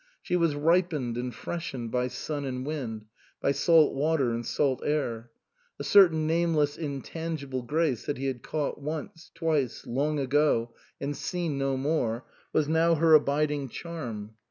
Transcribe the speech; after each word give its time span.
She 0.19 0.35
was 0.35 0.55
ripened 0.55 1.15
and 1.15 1.31
freshened 1.31 1.91
by 1.91 2.07
sun 2.07 2.43
and 2.43 2.65
wind, 2.65 3.05
by 3.39 3.51
salt 3.51 3.93
water 3.93 4.31
and 4.33 4.43
salt 4.43 4.81
air; 4.83 5.29
a 5.77 5.83
certain 5.83 6.25
nameless, 6.25 6.75
intangible 6.75 7.61
grace 7.61 8.07
that 8.07 8.17
he 8.17 8.25
had 8.25 8.41
caught 8.41 8.81
once, 8.81 9.29
twice, 9.35 9.85
long 9.85 10.17
ago, 10.17 10.73
and 10.99 11.15
seen 11.15 11.59
no 11.59 11.77
more, 11.77 12.25
was 12.51 12.67
now 12.67 12.95
her 12.95 13.13
abid 13.19 13.51
ing 13.51 13.69
charm. 13.69 14.33